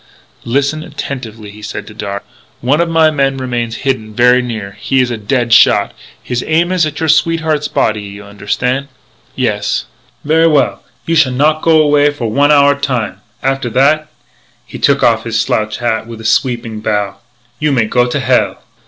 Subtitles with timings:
[0.45, 2.23] "Listen attentively," he said to Darragh.
[2.59, 4.71] "One of my men remains hidden very near.
[4.79, 5.91] He is a dead shot.
[6.23, 8.01] His aim is at your sweetheart's body.
[8.01, 8.87] You understan'?"
[9.35, 9.85] "Yes."
[10.25, 10.81] "Ver' well.
[11.05, 13.21] You shall not go away for one hour time.
[13.43, 14.07] After that"
[14.65, 17.17] he took off his slouch hat with a sweeping bow
[17.59, 18.57] "you may go to hell!"